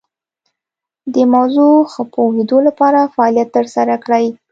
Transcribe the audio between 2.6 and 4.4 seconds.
لپاره فعالیت تر سره کړئ.